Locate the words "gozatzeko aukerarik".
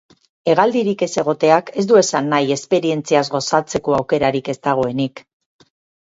3.33-4.49